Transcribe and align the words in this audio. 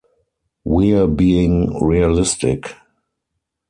We're 0.63 1.05
being 1.05 1.79
realistic. 1.79 2.73